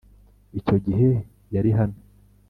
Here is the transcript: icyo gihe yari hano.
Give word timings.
icyo 0.59 0.75
gihe 0.85 1.09
yari 1.55 1.71
hano. 1.77 1.97